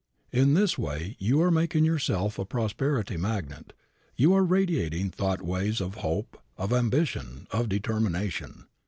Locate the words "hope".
6.01-6.41